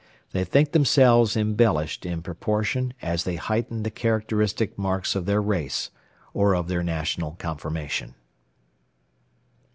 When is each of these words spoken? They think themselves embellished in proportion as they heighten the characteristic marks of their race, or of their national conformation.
They 0.31 0.43
think 0.43 0.71
themselves 0.71 1.37
embellished 1.37 2.07
in 2.07 2.23
proportion 2.23 2.95
as 3.03 3.23
they 3.23 3.35
heighten 3.35 3.83
the 3.83 3.91
characteristic 3.91 4.75
marks 4.75 5.13
of 5.13 5.27
their 5.27 5.43
race, 5.43 5.91
or 6.33 6.55
of 6.55 6.67
their 6.69 6.81
national 6.81 7.33
conformation. 7.33 8.15